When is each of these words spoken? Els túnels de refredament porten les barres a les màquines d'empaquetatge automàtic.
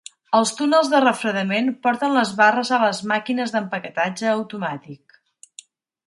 Els 0.37 0.51
túnels 0.59 0.87
de 0.93 1.01
refredament 1.03 1.67
porten 1.87 2.15
les 2.15 2.31
barres 2.39 2.71
a 2.77 2.79
les 2.83 3.01
màquines 3.11 3.53
d'empaquetatge 3.57 4.31
automàtic. 4.31 5.21